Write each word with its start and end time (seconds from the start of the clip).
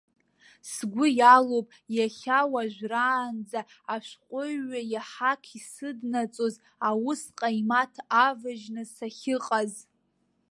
Сгәы 0.71 1.05
иалоуп 1.19 1.67
иахьауажәраанӡа 1.97 3.61
ашәҟәыҩҩы 3.93 4.79
иҳақ 4.93 5.43
исыднаҵоз 5.57 6.55
аус 6.87 7.21
ҟаимаҭ 7.37 7.93
аважьны 8.25 8.83
сахьыҟаз. 8.95 9.73